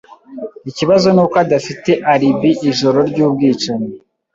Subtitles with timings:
[0.69, 3.89] Ikibazo nuko adafite alibi ijoro ryubwicanyi.